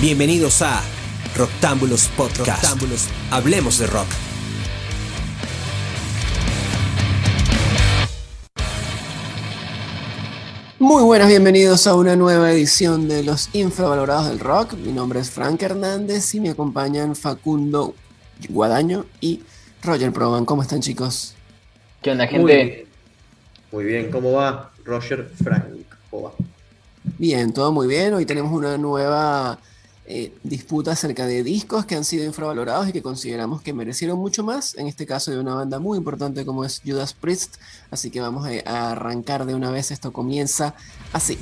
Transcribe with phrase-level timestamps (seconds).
[0.00, 0.80] Bienvenidos a
[1.36, 2.80] Roctámbulos Podcast.
[3.32, 4.06] Hablemos de rock.
[10.78, 14.74] Muy buenas, bienvenidos a una nueva edición de Los Infravalorados del Rock.
[14.74, 17.96] Mi nombre es Frank Hernández y me acompañan Facundo
[18.48, 19.42] Guadaño y
[19.82, 20.44] Roger Proban.
[20.44, 21.34] ¿Cómo están, chicos?
[22.02, 22.86] ¿Qué onda, gente?
[23.72, 24.70] Muy bien, ¿cómo va?
[24.84, 25.64] Roger Frank,
[26.08, 26.32] ¿cómo va?
[27.18, 28.14] Bien, todo muy bien.
[28.14, 29.58] Hoy tenemos una nueva
[30.10, 34.42] eh, disputa acerca de discos que han sido infravalorados y que consideramos que merecieron mucho
[34.42, 37.56] más, en este caso de una banda muy importante como es Judas Priest,
[37.90, 40.74] así que vamos a arrancar de una vez, esto comienza
[41.12, 41.36] así.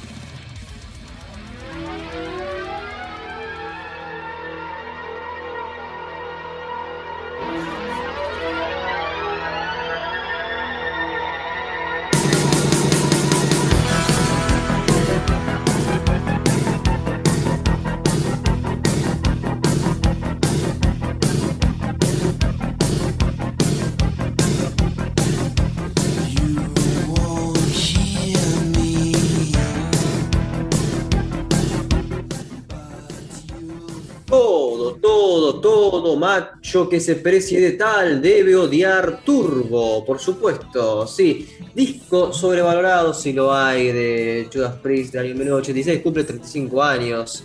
[36.15, 41.49] Macho que se precie de tal debe odiar Turbo, por supuesto, sí.
[41.75, 47.45] Disco sobrevalorado, si lo hay, de Judas Priest del año 1986, cumple 35 años.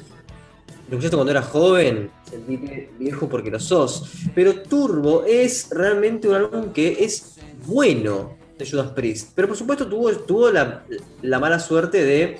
[0.87, 4.03] Lo escuchaste cuando era joven, sentiste viejo porque lo sos.
[4.35, 9.31] Pero Turbo es realmente un álbum que es bueno de Judas Priest.
[9.33, 10.83] Pero por supuesto tuvo, tuvo la,
[11.21, 12.39] la mala suerte de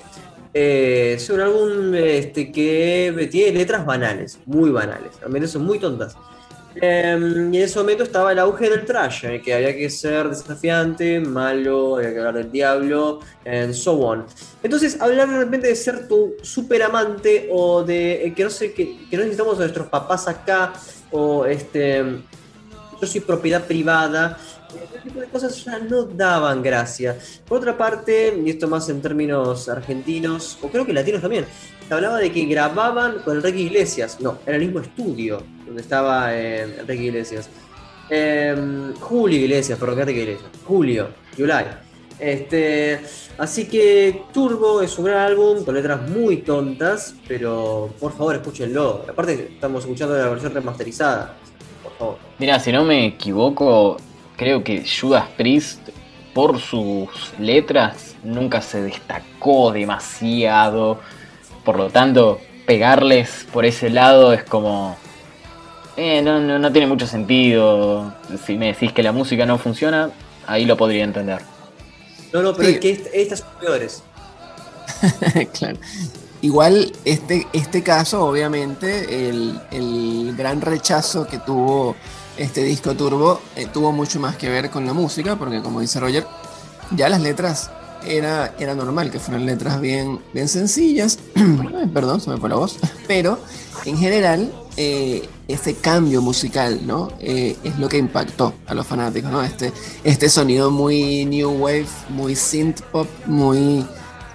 [0.54, 6.16] es un álbum este, que tiene letras banales, muy banales, al menos son muy tontas.
[6.74, 11.20] Em, y en ese momento estaba el auge del trash, que había que ser desafiante,
[11.20, 14.24] malo, había que hablar del diablo, and so on.
[14.62, 19.06] Entonces, hablar realmente de ser tu super amante o de eh, que no sé, que
[19.12, 20.72] no necesitamos a nuestros papás acá,
[21.10, 22.02] o este,
[23.00, 24.38] yo soy propiedad privada,
[24.76, 27.16] ese tipo de cosas ya no daban gracia.
[27.46, 31.46] Por otra parte, y esto más en términos argentinos, o creo que latinos también,
[31.86, 34.18] se hablaba de que grababan con Enrique Iglesias.
[34.20, 37.48] No, era el mismo estudio donde estaba eh, Enrique Iglesias.
[38.08, 40.50] Em, Julio Iglesias, perdón, Enrique Iglesias.
[40.64, 41.64] Julio, July.
[42.18, 43.00] Este,
[43.38, 49.04] así que Turbo es un gran álbum con letras muy tontas, pero por favor escúchenlo.
[49.08, 51.34] Aparte estamos escuchando la versión remasterizada.
[51.82, 52.18] Por favor.
[52.38, 53.96] Mira, si no me equivoco,
[54.36, 55.88] creo que Judas Priest,
[56.34, 61.00] por sus letras, nunca se destacó demasiado.
[61.64, 64.96] Por lo tanto, pegarles por ese lado es como...
[65.96, 68.14] Eh, no, no, tiene mucho sentido.
[68.46, 70.10] Si me decís que la música no funciona,
[70.46, 71.42] ahí lo podría entender.
[72.32, 74.02] No, no, pero es que estas son peores.
[75.58, 75.78] claro.
[76.40, 81.94] Igual este, este caso, obviamente, el, el gran rechazo que tuvo
[82.36, 86.00] este disco Turbo eh, tuvo mucho más que ver con la música, porque como dice
[86.00, 86.26] Roger,
[86.90, 87.70] ya las letras
[88.06, 91.18] era, era normal que fueran letras bien, bien sencillas,
[91.94, 93.38] perdón, se me fue la voz, pero
[93.84, 97.10] en general eh, este cambio musical, ¿no?
[97.20, 99.42] Eh, es lo que impactó a los fanáticos, ¿no?
[99.42, 99.72] Este,
[100.02, 103.84] este sonido muy new wave, muy synth pop, muy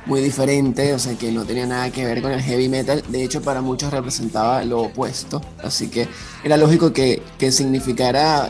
[0.08, 3.24] muy diferente, o sea que no tenía nada que ver con el heavy metal, de
[3.24, 6.08] hecho para muchos representaba lo opuesto, así que
[6.44, 8.50] era lógico que, que significara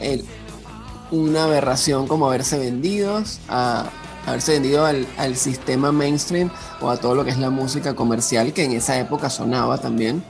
[1.11, 3.89] una aberración como haberse vendidos a
[4.25, 6.51] haberse vendido al, al, sistema mainstream
[6.81, 10.21] o a todo lo que es la música comercial que en esa época sonaba también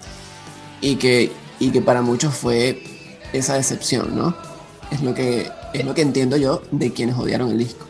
[0.82, 2.84] y que, y que para muchos fue
[3.34, 4.36] esa decepción, ¿no?
[4.92, 7.87] Es lo que, es lo que entiendo yo de quienes odiaron el disco.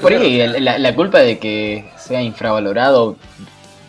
[0.00, 3.16] Por ahí, la, culpa de que sea infravalorado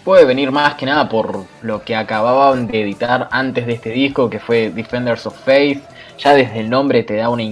[0.04, 4.30] puede venir más que nada por lo que acababan de editar antes de este disco,
[4.30, 5.82] que fue Defenders of Faith.
[6.18, 7.44] Ya desde el nombre te da una,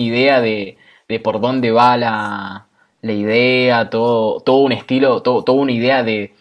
[0.00, 0.76] idea de,
[1.24, 2.66] por dónde va la,
[3.02, 6.34] idea, todo, todo un estilo, todo, toda una idea de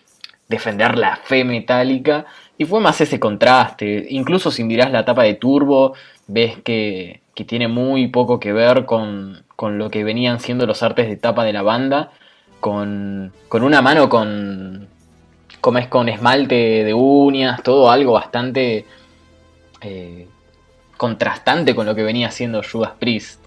[0.49, 2.25] defender la fe metálica.
[2.57, 4.05] Y fue más ese contraste.
[4.09, 5.93] Incluso si mirás la tapa de Turbo,
[6.27, 10.83] ves que, que tiene muy poco que ver con, con lo que venían siendo los
[10.83, 12.11] artes de tapa de la banda,
[12.59, 14.87] con, con una mano con,
[15.59, 18.85] como es con esmalte de uñas, todo algo bastante
[19.81, 20.27] eh,
[20.97, 23.40] contrastante con lo que venía haciendo Judas Priest.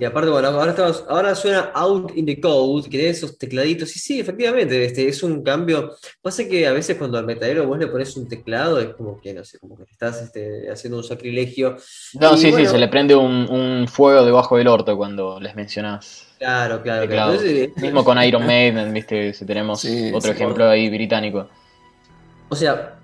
[0.00, 3.96] Y aparte, bueno, ahora, estamos, ahora suena Out in the Cold, que tiene esos tecladitos.
[3.96, 5.96] Y sí, efectivamente, este, es un cambio.
[6.22, 9.34] Pasa que a veces cuando al metalero vos le pones un teclado, es como que,
[9.34, 11.76] no sé, como que estás este, haciendo un sacrilegio.
[12.14, 16.28] No, sí, sí, se le prende un, un, fuego debajo del orto cuando les mencionás.
[16.38, 17.40] Claro, claro, claro.
[17.76, 19.84] Mismo con Iron Maiden, viste, si tenemos
[20.14, 21.48] otro ejemplo ahí británico.
[22.50, 22.94] O sea,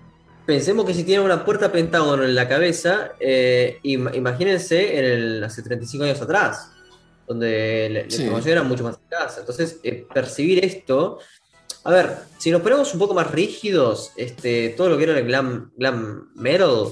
[0.46, 5.62] Pensemos que si tienen una puerta pentágono en la cabeza, eh, imagínense en el, hace
[5.62, 6.73] 35 años atrás,
[7.26, 9.40] donde la, información era mucho más escasa.
[9.40, 11.18] Entonces, eh, percibir esto.
[11.84, 15.26] A ver, si nos ponemos un poco más rígidos, este, todo lo que era el
[15.26, 16.88] glam, glam metal,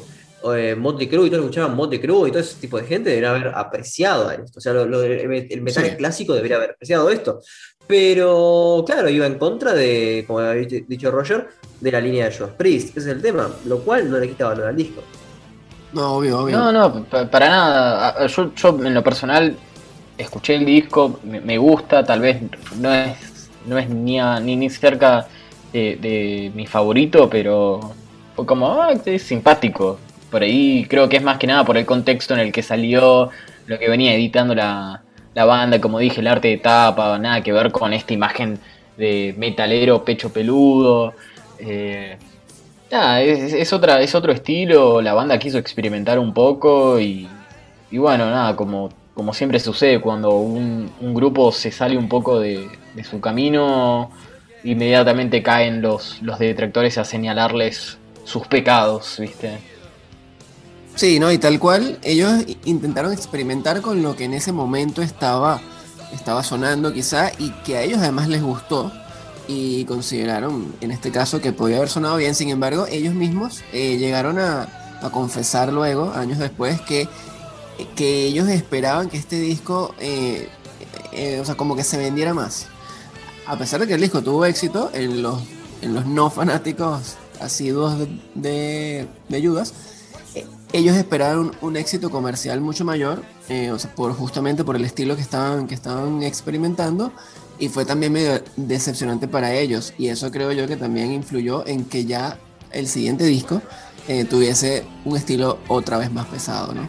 [0.54, 2.84] eh, Motley Crue y todo lo que escuchaban Motley Crue y todo ese tipo de
[2.84, 4.58] gente debería haber apreciado esto.
[4.58, 7.40] O sea, el metal clásico debería haber apreciado esto.
[7.86, 11.48] Pero, claro, iba en contra de, como había dicho Roger,
[11.80, 14.46] de la línea de Josh Priest, ese es el tema, lo cual no le quita
[14.46, 15.02] valor al disco.
[15.92, 16.56] No, obvio, obvio.
[16.56, 18.26] No, no, para nada.
[18.26, 19.56] Yo, yo en lo personal
[20.18, 22.40] escuché el disco, me, gusta, tal vez
[22.78, 24.18] no es, no es ni,
[24.56, 25.26] ni, cerca
[25.72, 27.80] de, mi favorito, pero
[28.36, 29.98] fue como, ah, es simpático.
[30.30, 33.30] Por ahí creo que es más que nada por el contexto en el que salió,
[33.66, 35.02] lo que venía editando la,
[35.34, 38.58] la banda, como dije, el arte de tapa, nada que ver con esta imagen
[38.96, 41.14] de metalero pecho peludo.
[41.58, 42.16] Eh,
[42.90, 47.26] es, otra, es otro estilo, la banda quiso experimentar un poco y,
[47.90, 52.68] y bueno, nada, como, como siempre sucede cuando un, grupo se sale un poco de,
[52.94, 54.10] de, su camino,
[54.64, 59.58] inmediatamente caen los, los detractores a señalarles sus pecados, ¿viste?
[60.94, 61.32] Sí, ¿no?
[61.32, 62.32] Y tal cual, ellos
[62.64, 65.60] intentaron experimentar con lo que en ese momento estaba,
[66.12, 68.92] estaba sonando quizá y que a ellos además les gustó
[69.48, 72.34] y consideraron en este caso que podía haber sonado bien.
[72.34, 74.68] Sin embargo, ellos mismos eh, llegaron a,
[75.10, 77.08] confesar luego, años después, que,
[77.94, 80.48] que ellos esperaban que este disco, eh,
[81.12, 82.66] eh, o sea, como que se vendiera más.
[83.46, 85.40] A pesar de que el disco tuvo éxito en los,
[85.80, 87.98] en los no fanáticos asiduos
[88.34, 89.74] de, de, Judas,
[90.72, 95.16] ellos esperaban un, éxito comercial mucho mayor, eh, o sea, por, justamente por el estilo
[95.16, 97.12] que estaban, que estaban experimentando,
[97.58, 101.84] y fue también medio decepcionante para ellos, y eso creo yo que también influyó en
[101.84, 102.38] que ya
[102.70, 103.60] el siguiente disco
[104.08, 106.88] eh, tuviese un estilo otra vez más pesado, ¿no?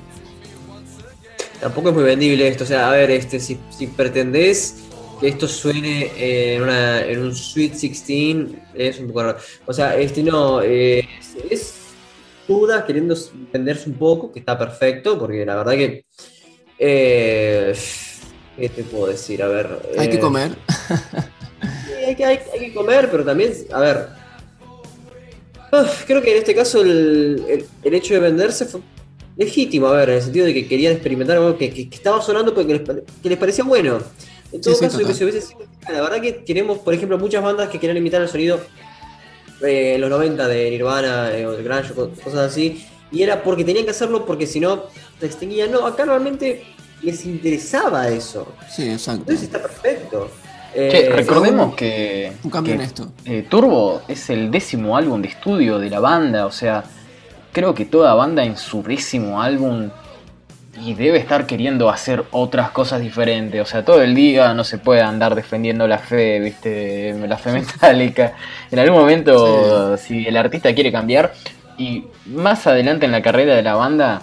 [1.63, 4.83] Tampoco es muy vendible esto, o sea, a ver, este, si, si pretendés
[5.21, 9.37] que esto suene en, una, en un Sweet 16, es un poco raro.
[9.65, 11.07] O sea, este no, eh,
[11.49, 11.75] es
[12.49, 13.15] dudas, queriendo
[13.53, 16.03] venderse un poco, que está perfecto, porque la verdad que.
[16.77, 17.73] Eh,
[18.57, 19.41] ¿Qué te puedo decir?
[19.41, 19.69] A ver.
[19.97, 20.57] Hay que eh, comer.
[22.05, 24.07] hay, que, hay, que comer, pero también, a ver.
[26.07, 28.81] creo que en este caso el, hecho de venderse fue
[29.35, 32.73] legítimo, a ver, en el sentido de que querían experimentar algo que, estaba sonando porque
[32.73, 32.81] les,
[33.21, 33.99] que les parecía bueno.
[34.51, 38.29] En todo caso, la verdad que tenemos, por ejemplo, muchas bandas que querían imitar el
[38.29, 38.59] sonido
[39.61, 43.85] en los 90 de Nirvana eh, o de Grunge, cosas así, y era porque tenían
[43.85, 44.83] que hacerlo porque si no
[45.19, 45.71] se extinguían.
[45.71, 46.63] No, acá realmente
[47.01, 48.53] les interesaba eso.
[48.69, 49.21] Sí, exacto.
[49.21, 50.29] Entonces está perfecto.
[50.75, 53.11] Eh, recordemos que, un cambio en esto.
[53.25, 56.83] Eh, Turbo es el décimo álbum de estudio de la banda, o sea,
[57.53, 59.89] creo que toda banda en su décimo álbum
[60.81, 63.61] y debe estar queriendo hacer otras cosas diferentes.
[63.61, 67.51] O sea, todo el día no se puede andar defendiendo la fe, viste, la fe
[67.53, 68.33] metálica.
[68.71, 71.33] En algún momento, si el artista quiere cambiar,
[71.77, 74.21] y más adelante en la carrera de la banda,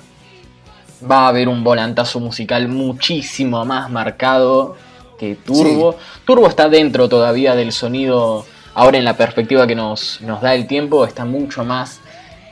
[1.10, 4.76] va a haber un volantazo musical muchísimo más marcado
[5.18, 5.96] que Turbo.
[6.24, 8.44] Turbo está dentro todavía del sonido,
[8.74, 12.00] ahora en la perspectiva que nos, nos da el tiempo, está mucho más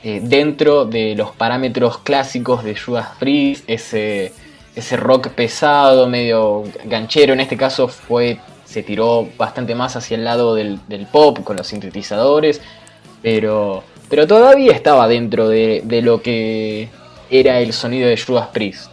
[0.03, 4.31] eh, dentro de los parámetros clásicos de Judas Priest, ese,
[4.75, 8.39] ese rock pesado, medio ganchero, en este caso fue
[8.69, 10.79] se tiró bastante más hacia el lado del,
[11.11, 12.61] pop con los sintetizadores,
[13.23, 16.87] pero, pero todavía estaba dentro de, lo que
[17.31, 18.91] era el sonido de Judas Priest.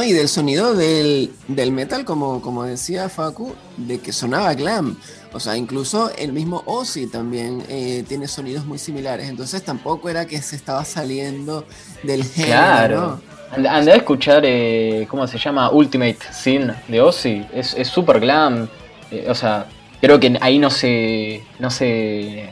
[0.00, 4.96] Y del sonido del, metal, como, como decía Facu, de que sonaba glam.
[5.32, 9.28] O sea, incluso el mismo Ozzy también eh, tiene sonidos muy similares.
[9.28, 11.66] Entonces tampoco era que se estaba saliendo
[12.02, 12.50] del género.
[12.52, 13.20] Claro.
[13.68, 15.70] Andé a escuchar, eh, ¿cómo se llama?
[15.70, 17.46] Ultimate Sin de Ozzy.
[17.52, 18.68] Es súper glam.
[19.10, 19.66] Eh, o sea,
[20.00, 22.50] creo que ahí no se, no se.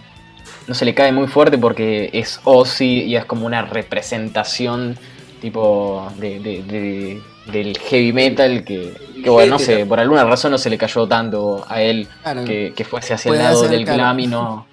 [0.68, 4.96] No se le cae muy fuerte porque es Ozzy y es como una representación
[5.40, 8.94] tipo de del heavy metal que,
[9.26, 12.08] bueno, no sé, por alguna razón no se le cayó tanto a él
[12.46, 14.66] que, fuese hacia el lado del glam y no.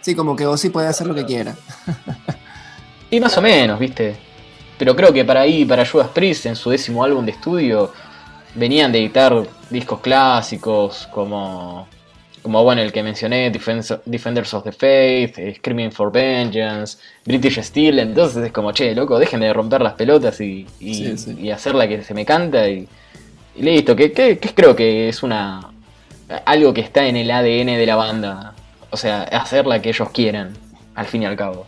[0.00, 1.54] Sí, como que Ozzy puede hacer lo que quiera.
[3.10, 4.16] y más o menos, viste.
[4.76, 7.92] Pero creo que para ahí, para Judas Priest, en su décimo álbum de estudio,
[8.54, 9.34] venían de editar
[9.70, 11.88] discos clásicos como,
[12.44, 17.98] como bueno, el que mencioné, Defenders of the Faith, eh, Screaming for Vengeance, British Steel,
[17.98, 22.02] entonces es como, che, loco, dejen de romper las pelotas y, y, hacer la que
[22.02, 22.86] se me canta y,
[23.56, 25.70] listo, que, que, creo que es una
[26.44, 28.54] algo que está en el ADN de la banda,
[28.90, 30.50] o sea, hacer la que ellos quieren,
[30.94, 31.66] al fin y al cabo.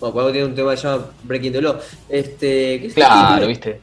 [0.00, 1.76] Bueno, cuando tiene un tema que se llama Breaking the Law.
[2.08, 3.80] Este, claro, viste.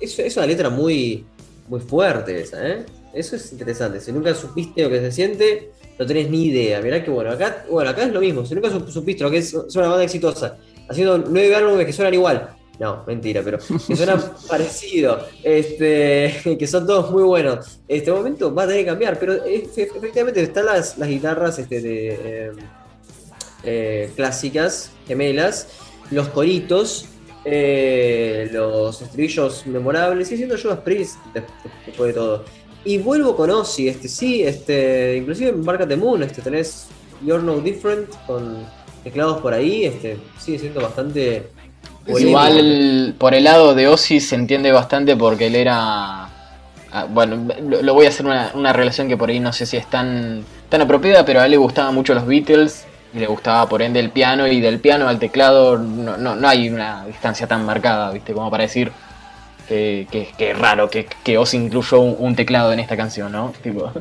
[0.00, 1.24] Es, una letra muy,
[1.68, 2.86] muy fuerte esa, ¿eh?
[3.12, 4.00] Eso es interesante.
[4.00, 6.80] Si nunca supiste lo que se siente, no tenés ni idea.
[6.80, 8.44] Mirá que bueno, acá, bueno, acá es lo mismo.
[8.46, 10.56] Si nunca supiste lo que es, una banda exitosa,
[10.88, 12.56] haciendo nueve álbumes que suenan igual.
[12.78, 17.80] No, mentira, pero que suenan parecido, este, que son todos muy buenos.
[17.86, 22.08] Este momento va a tener que cambiar, pero efectivamente están las, las guitarras este, de,
[22.08, 22.52] eh,
[23.64, 25.68] eh, clásicas, gemelas,
[26.10, 27.06] los coritos,
[27.44, 32.44] eh, los estribillos memorables, y siendo Judas Priest después de todo.
[32.84, 36.86] Y vuelvo con Ozzy, este sí, este, inclusive en Barca de Moon, este, tenés
[37.24, 38.64] You're No Different con
[39.04, 41.48] teclados por ahí, este, sigue siendo bastante...
[42.06, 46.28] Igual por el lado de Ozzy se entiende bastante porque él era...
[46.92, 47.46] Ah, bueno,
[47.82, 50.42] lo, voy a hacer una, una, relación que por ahí no sé si es tan,
[50.68, 52.84] tan apropiada, pero a él le gustaban mucho los Beatles
[53.14, 56.48] y le gustaba por ende el piano y del piano al teclado no, no, no
[56.48, 58.32] hay una distancia tan marcada, ¿viste?
[58.32, 58.90] Como para decir
[59.70, 63.52] que, que, es raro que, que Ozzy incluyó un, teclado en esta canción, ¿no?
[63.62, 63.92] Tipo.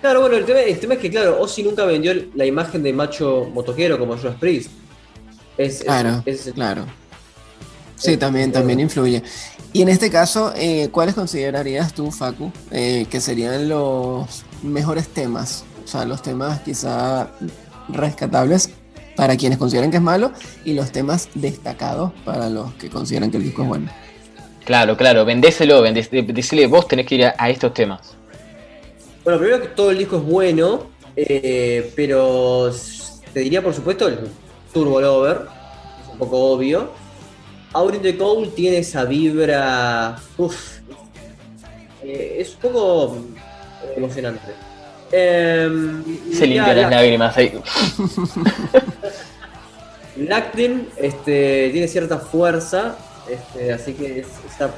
[0.00, 0.60] Claro, bueno, el tema,
[0.94, 4.70] es que, claro, Ozzy nunca vendió la imagen de macho motoquero como Josh Priest.
[5.58, 6.86] Es, claro, claro.
[7.96, 9.22] Sí, también, también influye.
[9.74, 15.64] Y en este caso, eh, ¿cuáles considerarías tú, Facu, eh, que serían los mejores temas?
[15.84, 17.30] O sea, los temas quizá
[17.88, 18.70] rescatables
[19.16, 20.32] para quienes consideran que es malo
[20.64, 23.90] y los temas destacados para los que consideran que el disco es bueno.
[24.70, 28.14] Claro, claro, vendéselo, decirle vos tenés que ir a, estos temas.
[29.24, 30.86] Bueno, primero que todo el disco es bueno,
[31.16, 32.70] eh, pero
[33.32, 34.28] te diría por supuesto el
[34.72, 35.38] Turbo Lover,
[36.00, 36.88] es un poco obvio.
[37.72, 40.78] Out in the Cold tiene esa vibra, uff,
[42.04, 43.16] eh, es un poco
[43.96, 44.52] emocionante.
[45.10, 47.60] Em, Se limpia las lágrimas ahí.
[50.16, 52.96] Lactin este, tiene cierta fuerza,
[53.32, 54.70] este, así que esta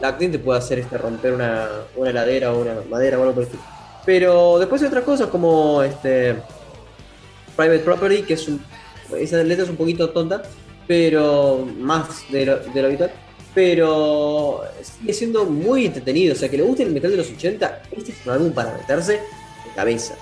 [0.00, 3.42] Lactin te puede hacer este, romper una, una heladera o una madera o algo por
[3.44, 3.64] el estilo.
[4.04, 6.36] Pero después hay otras cosas como este
[7.56, 8.60] Private Property, que es un.
[9.16, 10.42] Esa letra es un poquito tonta,
[10.86, 13.12] pero más de lo, de lo habitual.
[13.54, 16.32] Pero sigue siendo muy entretenido.
[16.32, 18.72] O sea, que le guste el metal de los 80, este es un álbum para
[18.72, 19.20] meterse
[19.74, 20.14] cabeza.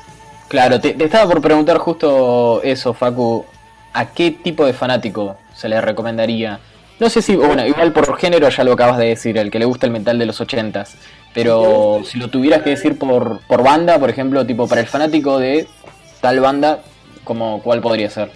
[0.49, 3.45] Claro, te, estaba por preguntar justo eso, Facu.
[3.93, 6.61] ¿A qué tipo de fanático se le recomendaría?
[7.01, 9.65] No sé si, bueno, igual por género ya lo acabas de decir, el que le
[9.65, 10.97] gusta el metal de los ochentas.
[11.33, 15.39] Pero si lo tuvieras que decir por, por banda, por ejemplo, tipo para el fanático
[15.39, 15.67] de
[16.21, 16.81] tal banda,
[17.25, 18.31] como ¿cuál podría ser?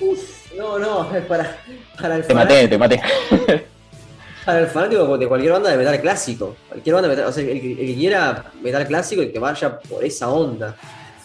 [0.00, 1.56] Uf, no, no, para,
[2.00, 3.02] para el Te maté, te maté.
[4.44, 6.54] Para el fanático de cualquier banda de metal clásico.
[6.68, 10.04] Cualquier banda de metal, o sea, el, que quiera metal clásico y que vaya por
[10.04, 10.76] esa onda.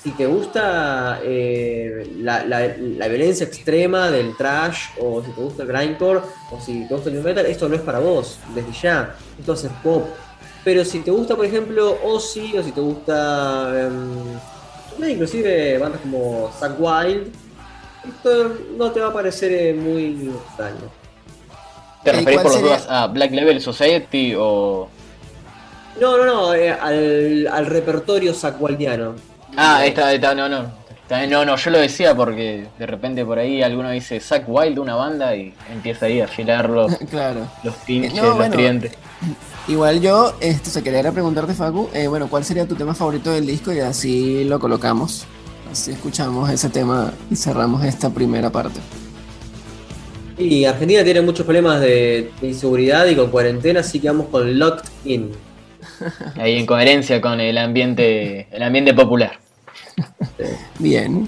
[0.09, 2.41] Si te gusta eh, la,
[3.07, 7.21] violencia extrema del trash, o si te gusta el grindcore, o si te gusta el
[7.21, 9.15] metal, esto no es para vos, desde ya.
[9.37, 10.07] Esto es pop.
[10.63, 13.71] Pero si te gusta, por ejemplo, Ozzy, o si te gusta.
[13.75, 17.31] Eh, inclusive bandas como Zack Wild,
[18.07, 20.89] esto no te va a parecer eh, muy extraño.
[22.03, 24.89] ¿Te referís por los dudas a Black Level Society o.?
[26.01, 29.13] No, no, no, eh, al, al, repertorio sacualdiano.
[29.61, 30.71] Ah, está, está, no, no.
[31.27, 34.79] no, no, yo lo decía porque de repente por ahí alguno dice Zack Wild de
[34.79, 37.45] una banda y empieza ahí a afilar los, claro.
[37.65, 38.93] los pinches, los tridentes.
[39.67, 43.45] Igual yo, esto se quería preguntarte, Facu, eh, bueno, ¿cuál sería tu tema favorito del
[43.45, 43.73] disco?
[43.73, 45.25] Y así lo colocamos.
[45.69, 48.79] Así escuchamos ese tema y cerramos esta primera parte.
[50.37, 54.89] Y Argentina tiene muchos problemas de, inseguridad y con cuarentena, así que vamos con Locked
[55.03, 55.31] In.
[56.37, 59.37] Ahí en coherencia con el ambiente, el ambiente popular.
[60.77, 61.27] Bien.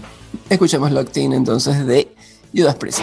[0.49, 2.07] Escuchemos Locked In entonces de
[2.53, 3.01] Judas Priest.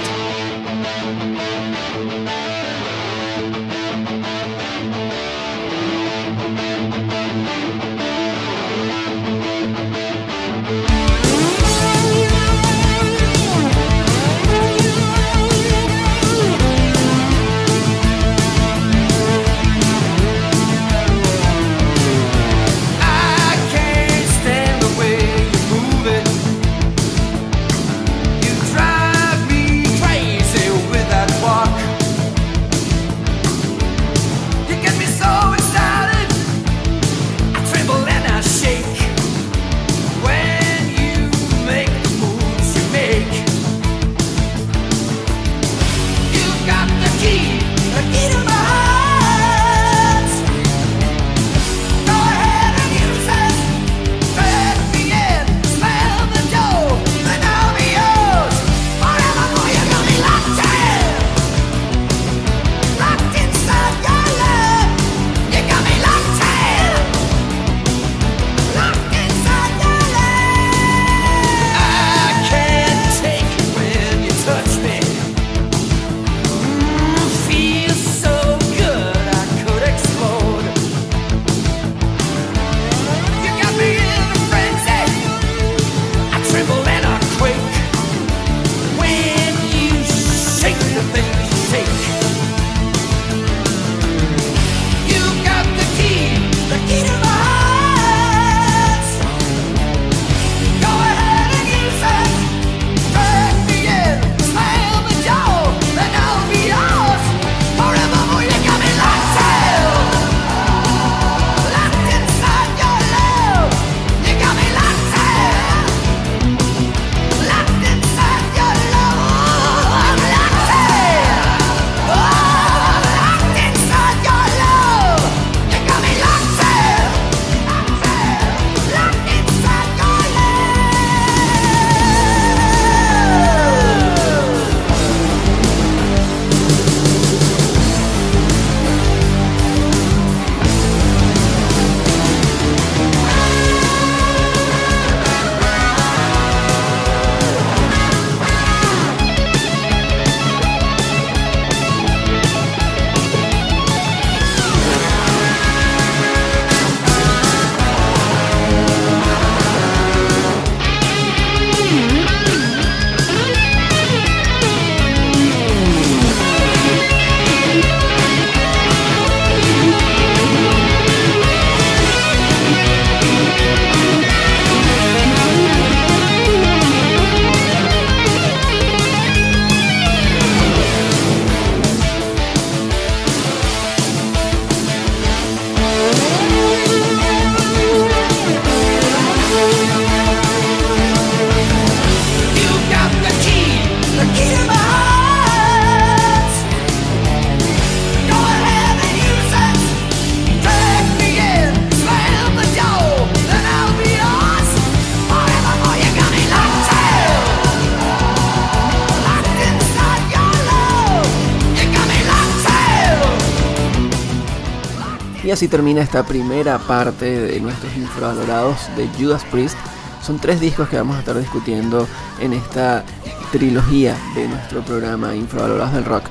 [215.48, 219.78] Y así termina esta primera parte de nuestros infravalorados de Judas Priest.
[220.22, 222.06] Son tres discos que vamos a estar discutiendo
[222.38, 223.02] en esta
[223.50, 226.24] trilogía de nuestro programa Infravalorados del Rock.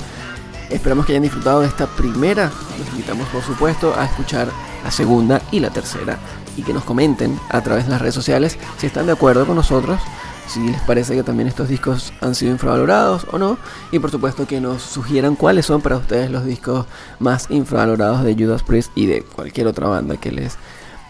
[0.69, 2.51] Esperamos que hayan disfrutado de esta primera.
[2.77, 4.49] Los invitamos por supuesto a escuchar
[4.83, 6.19] la segunda y la tercera.
[6.55, 9.55] Y que nos comenten a través de las redes sociales si están de acuerdo con
[9.55, 9.99] nosotros,
[10.47, 13.57] si les parece que también estos discos han sido infravalorados o no.
[13.91, 16.85] Y por supuesto que nos sugieran cuáles son para ustedes los discos
[17.19, 20.57] más infravalorados de Judas Priest y de cualquier otra banda que les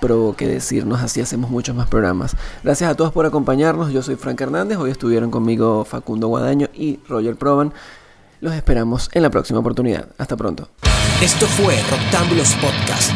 [0.01, 2.35] provoque decirnos, así hacemos muchos más programas.
[2.63, 6.99] Gracias a todos por acompañarnos, yo soy Frank Hernández, hoy estuvieron conmigo Facundo Guadaño y
[7.07, 7.73] Roger Proban.
[8.39, 10.09] Los esperamos en la próxima oportunidad.
[10.17, 10.69] Hasta pronto.
[11.21, 13.11] Esto fue Roctámbulos Podcast.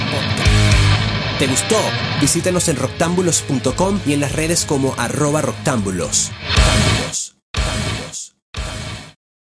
[1.42, 1.76] ¿Te gustó?
[2.22, 6.30] Visítanos en roctámbulos.com y en las redes como arroba roctámbulos.